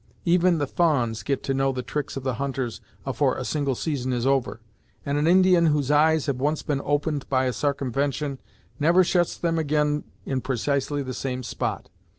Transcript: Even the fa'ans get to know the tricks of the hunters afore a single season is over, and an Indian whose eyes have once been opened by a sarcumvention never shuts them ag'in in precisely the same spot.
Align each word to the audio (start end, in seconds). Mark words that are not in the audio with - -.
Even 0.25 0.57
the 0.57 0.65
fa'ans 0.65 1.21
get 1.23 1.43
to 1.43 1.53
know 1.53 1.71
the 1.71 1.83
tricks 1.83 2.17
of 2.17 2.23
the 2.23 2.33
hunters 2.41 2.81
afore 3.05 3.37
a 3.37 3.45
single 3.45 3.75
season 3.75 4.11
is 4.11 4.25
over, 4.25 4.59
and 5.05 5.19
an 5.19 5.27
Indian 5.27 5.67
whose 5.67 5.91
eyes 5.91 6.25
have 6.25 6.39
once 6.39 6.63
been 6.63 6.81
opened 6.83 7.29
by 7.29 7.45
a 7.45 7.51
sarcumvention 7.53 8.39
never 8.79 9.03
shuts 9.03 9.37
them 9.37 9.59
ag'in 9.59 10.03
in 10.25 10.41
precisely 10.41 11.03
the 11.03 11.13
same 11.13 11.43
spot. 11.43 11.87